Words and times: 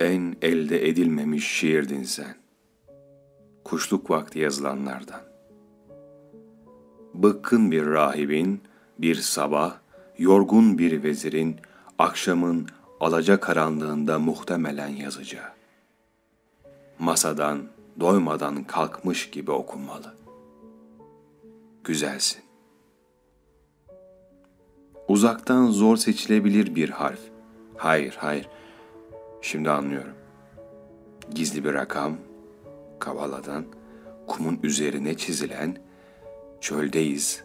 En 0.00 0.36
elde 0.42 0.88
edilmemiş 0.88 1.48
şiirdin 1.48 2.02
sen. 2.02 2.36
Kuşluk 3.64 4.10
vakti 4.10 4.38
yazılanlardan. 4.38 5.20
Bıkkın 7.14 7.70
bir 7.70 7.86
rahibin, 7.86 8.60
bir 8.98 9.14
sabah, 9.14 9.78
yorgun 10.18 10.78
bir 10.78 11.02
vezirin, 11.02 11.56
akşamın 11.98 12.66
alaca 13.00 13.40
karanlığında 13.40 14.18
muhtemelen 14.18 14.88
yazacağı. 14.88 15.50
Masadan, 16.98 17.62
doymadan 18.00 18.64
kalkmış 18.64 19.30
gibi 19.30 19.50
okunmalı. 19.50 20.14
Güzelsin. 21.84 22.42
Uzaktan 25.08 25.66
zor 25.66 25.96
seçilebilir 25.96 26.74
bir 26.74 26.90
harf. 26.90 27.20
Hayır, 27.76 28.16
hayır. 28.18 28.48
Şimdi 29.46 29.70
anlıyorum. 29.70 30.14
Gizli 31.34 31.64
bir 31.64 31.74
rakam, 31.74 32.16
kavaladan, 32.98 33.64
kumun 34.26 34.60
üzerine 34.62 35.16
çizilen, 35.16 35.76
çöldeyiz 36.60 37.44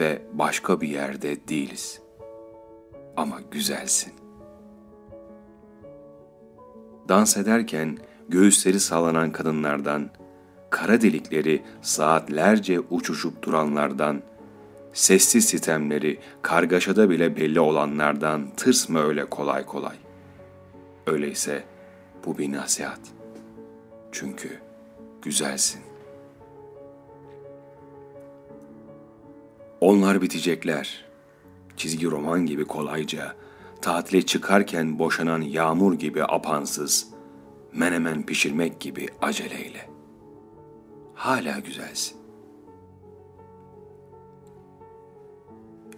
ve 0.00 0.22
başka 0.32 0.80
bir 0.80 0.88
yerde 0.88 1.48
değiliz. 1.48 2.00
Ama 3.16 3.40
güzelsin. 3.50 4.12
Dans 7.08 7.36
ederken 7.36 7.98
göğüsleri 8.28 8.80
sallanan 8.80 9.32
kadınlardan, 9.32 10.10
kara 10.70 11.00
delikleri 11.00 11.62
saatlerce 11.82 12.80
uçuşup 12.80 13.42
duranlardan, 13.42 14.22
sessiz 14.92 15.44
sitemleri 15.44 16.20
kargaşada 16.42 17.10
bile 17.10 17.36
belli 17.36 17.60
olanlardan 17.60 18.50
tırsma 18.56 19.00
öyle 19.00 19.24
kolay 19.24 19.66
kolay. 19.66 20.09
Öyleyse 21.06 21.64
bu 22.26 22.38
bir 22.38 22.52
nasihat. 22.52 23.00
Çünkü 24.12 24.60
güzelsin. 25.22 25.80
Onlar 29.80 30.22
bitecekler. 30.22 31.04
Çizgi 31.76 32.10
roman 32.10 32.46
gibi 32.46 32.64
kolayca, 32.64 33.36
tatile 33.82 34.22
çıkarken 34.22 34.98
boşanan 34.98 35.40
yağmur 35.40 35.94
gibi 35.94 36.24
apansız, 36.24 37.08
menemen 37.72 38.26
pişirmek 38.26 38.80
gibi 38.80 39.08
aceleyle. 39.22 39.90
Hala 41.14 41.58
güzelsin. 41.58 42.16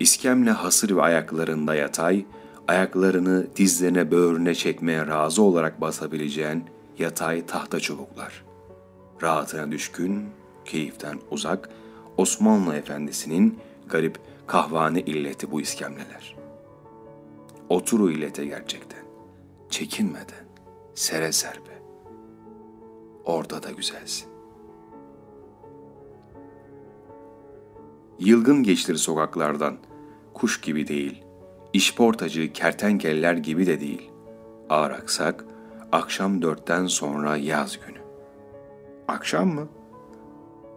İskemle 0.00 0.50
hasır 0.50 0.96
ve 0.96 1.02
ayaklarında 1.02 1.74
yatay, 1.74 2.24
ayaklarını 2.72 3.46
dizlerine 3.56 4.10
böğrüne 4.10 4.54
çekmeye 4.54 5.06
razı 5.06 5.42
olarak 5.42 5.80
basabileceğin 5.80 6.64
yatay 6.98 7.46
tahta 7.46 7.80
çubuklar. 7.80 8.44
Rahatına 9.22 9.72
düşkün, 9.72 10.26
keyiften 10.64 11.18
uzak, 11.30 11.68
Osmanlı 12.16 12.76
efendisinin 12.76 13.58
garip 13.88 14.18
kahvane 14.46 15.00
illeti 15.00 15.50
bu 15.50 15.60
iskemleler. 15.60 16.36
Oturu 17.68 18.10
illete 18.10 18.44
gerçekten, 18.44 19.04
çekinmeden, 19.70 20.46
sere 20.94 21.32
serpe. 21.32 21.82
Orada 23.24 23.62
da 23.62 23.70
güzelsin. 23.70 24.28
Yılgın 28.18 28.62
geçtir 28.62 28.96
sokaklardan, 28.96 29.76
kuş 30.34 30.60
gibi 30.60 30.88
değil, 30.88 31.24
işportacı 31.72 32.52
kertenkeleler 32.52 33.34
gibi 33.34 33.66
de 33.66 33.80
değil. 33.80 34.10
Ağır 34.70 34.90
aksak, 34.90 35.44
akşam 35.92 36.42
dörtten 36.42 36.86
sonra 36.86 37.36
yaz 37.36 37.78
günü. 37.86 37.98
Akşam 39.08 39.48
mı? 39.48 39.68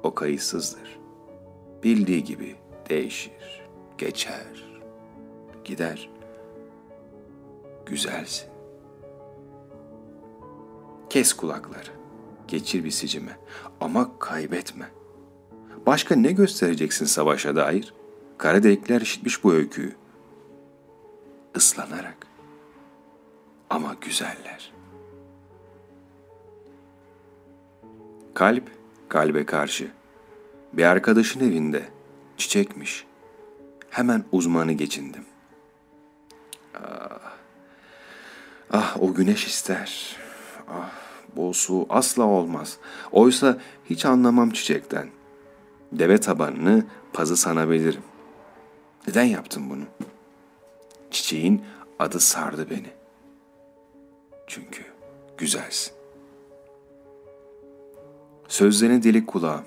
O 0.04 0.16
kayıtsızdır. 0.16 1.00
Bildiği 1.84 2.24
gibi 2.24 2.56
değişir, 2.90 3.68
geçer, 3.98 4.66
gider. 5.64 6.10
Güzelsin. 7.86 8.50
Kes 11.10 11.34
kulakları, 11.34 11.92
geçir 12.48 12.84
bir 12.84 12.92
sicime 12.92 13.38
ama 13.80 14.20
kaybetme. 14.20 14.86
Başka 15.86 16.16
ne 16.16 16.32
göstereceksin 16.32 17.06
savaşa 17.06 17.56
dair? 17.56 17.94
Kara 18.38 18.64
delikler 18.64 19.02
işitmiş 19.02 19.44
bu 19.44 19.54
öyküyü. 19.54 19.96
Islanarak. 21.56 22.28
Ama 23.70 23.96
güzeller. 24.02 24.74
Kalp, 28.34 28.64
kalbe 29.10 29.46
karşı. 29.46 29.92
Bir 30.74 30.84
arkadaşın 30.84 31.40
evinde. 31.40 31.90
Çiçekmiş. 32.38 33.06
Hemen 33.90 34.24
uzmanı 34.32 34.72
geçindim. 34.72 35.26
Ah, 36.74 37.34
ah 38.72 38.98
o 39.02 39.14
güneş 39.14 39.48
ister. 39.48 40.18
Ah, 40.70 40.92
bol 41.36 41.54
su 41.54 41.86
asla 41.90 42.24
olmaz. 42.24 42.78
Oysa 43.12 43.58
hiç 43.90 44.06
anlamam 44.06 44.52
çiçekten. 44.52 45.10
Deve 45.92 46.18
tabanını 46.18 46.86
pazı 47.14 47.38
sanabilirim. 47.38 48.04
Neden 49.08 49.24
yaptın 49.24 49.70
bunu? 49.70 49.84
Çiçeğin 51.16 51.66
adı 52.00 52.20
sardı 52.20 52.70
beni. 52.70 52.90
Çünkü 54.48 54.84
güzelsin. 55.38 55.94
Sözlerine 58.48 59.04
delik 59.04 59.28
kulağım, 59.28 59.64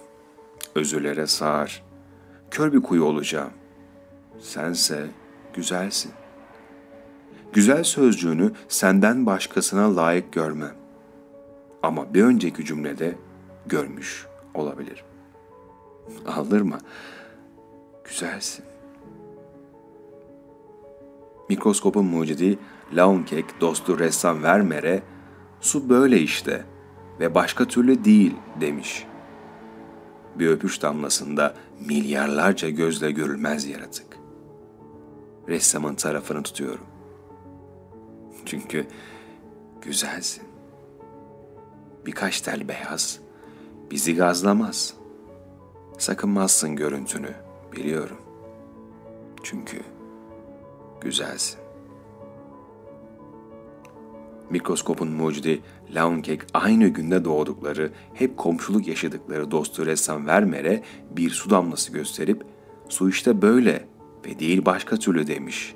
özürlere 0.74 1.26
sağır, 1.26 1.82
kör 2.50 2.72
bir 2.72 2.82
kuyu 2.82 3.04
olacağım. 3.04 3.50
Sense 4.40 5.06
güzelsin. 5.54 6.12
Güzel 7.52 7.84
sözcüğünü 7.84 8.52
senden 8.68 9.26
başkasına 9.26 9.96
layık 9.96 10.32
görmem. 10.32 10.74
Ama 11.82 12.14
bir 12.14 12.24
önceki 12.24 12.64
cümlede 12.64 13.14
görmüş 13.66 14.26
olabilirim. 14.54 15.04
Aldırma. 16.26 16.78
Güzelsin. 18.04 18.64
Mikroskopun 21.48 22.06
mucidi 22.06 22.58
Launkek 22.92 23.60
dostu 23.60 23.98
ressam 23.98 24.42
Vermeer'e 24.42 25.02
su 25.60 25.88
böyle 25.88 26.18
işte 26.18 26.64
ve 27.20 27.34
başka 27.34 27.64
türlü 27.64 28.04
değil 28.04 28.34
demiş. 28.60 29.06
Bir 30.34 30.46
öpüş 30.46 30.82
damlasında 30.82 31.54
milyarlarca 31.86 32.68
gözle 32.68 33.10
görülmez 33.10 33.66
yaratık. 33.66 34.18
Ressamın 35.48 35.94
tarafını 35.94 36.42
tutuyorum. 36.42 36.86
Çünkü 38.44 38.86
güzelsin. 39.82 40.44
Birkaç 42.06 42.40
tel 42.40 42.68
beyaz 42.68 43.20
bizi 43.90 44.16
gazlamaz. 44.16 44.94
Sakınmazsın 45.98 46.76
görüntünü, 46.76 47.34
biliyorum. 47.72 48.16
Çünkü 49.42 49.80
güzelsin. 51.00 51.60
Mikroskopun 54.50 55.08
mucidi 55.08 55.62
Launkek 55.94 56.42
aynı 56.54 56.88
günde 56.88 57.24
doğdukları, 57.24 57.92
hep 58.14 58.36
komşuluk 58.36 58.88
yaşadıkları 58.88 59.50
dostu 59.50 59.86
ressam 59.86 60.26
Vermeer'e 60.26 60.82
bir 61.10 61.30
su 61.30 61.50
damlası 61.50 61.92
gösterip 61.92 62.44
su 62.88 63.08
işte 63.08 63.42
böyle 63.42 63.88
ve 64.26 64.38
değil 64.38 64.64
başka 64.64 64.96
türlü 64.96 65.26
demiş. 65.26 65.74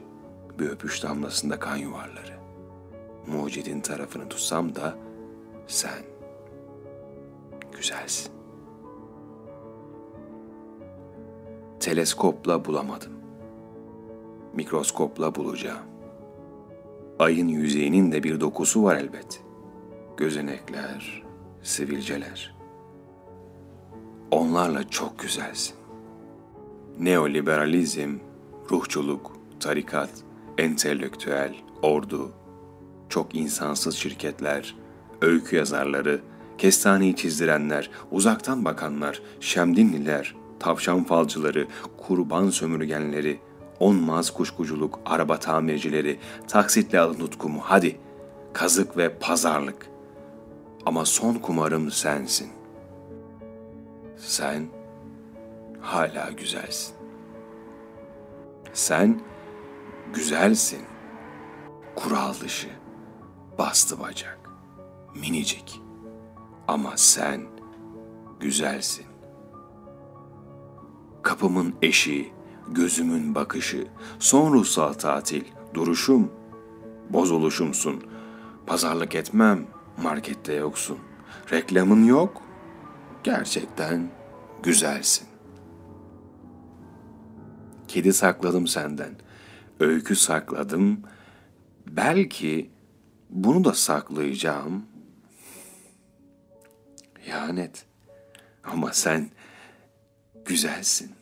Bir 0.58 0.68
öpüş 0.68 1.02
damlasında 1.02 1.58
kan 1.58 1.76
yuvarları. 1.76 2.36
Mucidin 3.26 3.80
tarafını 3.80 4.28
tutsam 4.28 4.74
da 4.74 4.98
sen 5.66 6.02
güzelsin. 7.76 8.32
Teleskopla 11.80 12.64
bulamadım. 12.64 13.21
Mikroskopla 14.54 15.34
bulacağım. 15.34 15.82
Ayın 17.18 17.48
yüzeyinin 17.48 18.12
de 18.12 18.22
bir 18.22 18.40
dokusu 18.40 18.84
var 18.84 18.96
elbet. 18.96 19.42
Gözenekler, 20.16 21.22
sivilceler. 21.62 22.54
Onlarla 24.30 24.90
çok 24.90 25.18
güzelsin. 25.18 25.76
Neoliberalizm, 26.98 28.18
ruhçuluk, 28.70 29.32
tarikat, 29.60 30.10
entelektüel, 30.58 31.54
ordu, 31.82 32.32
çok 33.08 33.34
insansız 33.34 33.94
şirketler, 33.94 34.76
öykü 35.20 35.56
yazarları, 35.56 36.20
kestaneyi 36.58 37.16
çizdirenler, 37.16 37.90
uzaktan 38.10 38.64
bakanlar, 38.64 39.22
şemdinliler, 39.40 40.34
tavşan 40.60 41.04
falcıları, 41.04 41.66
kurban 41.98 42.50
sömürgenleri, 42.50 43.40
onmaz 43.82 44.30
kuşkuculuk, 44.30 45.00
araba 45.06 45.38
tamircileri, 45.38 46.18
taksitle 46.48 47.00
alın 47.00 47.18
tutkumu 47.18 47.60
hadi. 47.62 47.98
kazık 48.52 48.96
ve 48.96 49.18
pazarlık. 49.18 49.86
Ama 50.86 51.04
son 51.04 51.34
kumarım 51.34 51.90
sensin. 51.90 52.50
Sen 54.16 54.66
hala 55.80 56.30
güzelsin. 56.30 56.94
Sen 58.72 59.20
güzelsin. 60.14 60.80
Kural 61.96 62.34
dışı, 62.40 62.68
bastı 63.58 64.00
bacak, 64.00 64.38
minicik. 65.14 65.80
Ama 66.68 66.92
sen 66.96 67.40
güzelsin. 68.40 69.06
Kapımın 71.22 71.74
eşiği, 71.82 72.32
gözümün 72.68 73.34
bakışı, 73.34 73.86
son 74.18 74.52
ruhsal 74.52 74.92
tatil, 74.92 75.44
duruşum, 75.74 76.32
bozuluşumsun. 77.10 78.02
Pazarlık 78.66 79.14
etmem, 79.14 79.66
markette 80.02 80.52
yoksun. 80.52 80.98
Reklamın 81.52 82.04
yok, 82.04 82.42
gerçekten 83.24 84.10
güzelsin. 84.62 85.26
Kedi 87.88 88.12
sakladım 88.12 88.66
senden, 88.66 89.14
öykü 89.80 90.16
sakladım. 90.16 91.00
Belki 91.86 92.70
bunu 93.30 93.64
da 93.64 93.74
saklayacağım. 93.74 94.82
İhanet. 97.26 97.86
Ama 98.64 98.92
sen 98.92 99.30
güzelsin. 100.44 101.21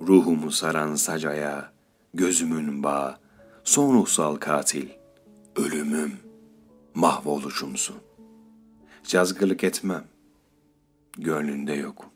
Ruhumu 0.00 0.50
saran 0.50 0.94
sacaya, 0.94 1.72
gözümün 2.14 2.82
bağı, 2.82 3.18
son 3.64 3.94
ruhsal 3.94 4.36
katil, 4.36 4.88
ölümüm, 5.56 6.20
mahvoluşumsun. 6.94 7.96
Cazgırlık 9.04 9.64
etmem, 9.64 10.04
gönlünde 11.18 11.72
yok. 11.72 12.10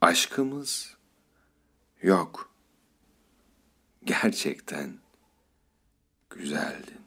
Aşkımız 0.00 0.96
yok. 2.02 2.50
Gerçekten 4.04 4.92
güzeldi. 6.30 7.04